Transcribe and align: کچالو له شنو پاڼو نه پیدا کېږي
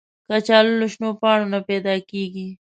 کچالو 0.27 0.73
له 0.81 0.87
شنو 0.93 1.09
پاڼو 1.21 1.45
نه 1.53 1.59
پیدا 1.69 1.93
کېږي 2.09 2.47